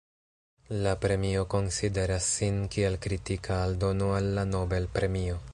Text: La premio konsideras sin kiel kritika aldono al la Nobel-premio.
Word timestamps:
La 0.85 0.93
premio 1.03 1.43
konsideras 1.55 2.31
sin 2.39 2.59
kiel 2.77 2.99
kritika 3.07 3.61
aldono 3.67 4.13
al 4.23 4.35
la 4.39 4.51
Nobel-premio. 4.57 5.43